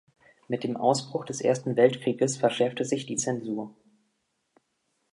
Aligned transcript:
Mit 0.47 0.63
dem 0.63 0.77
Ausbruch 0.77 1.25
des 1.25 1.41
Ersten 1.41 1.75
Weltkrieges 1.75 2.35
verschärfte 2.35 2.85
sich 2.85 3.05
die 3.05 3.17
Zensur. 3.17 3.71